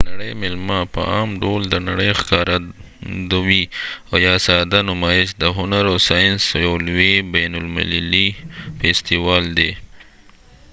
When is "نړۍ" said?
0.13-0.31, 1.87-2.09